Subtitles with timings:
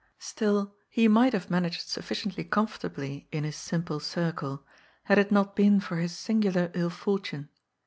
[0.17, 4.65] Still, he might have managed sufficiently comfortably in his simple circle,
[5.03, 7.49] had it not been for his singular ill for tune.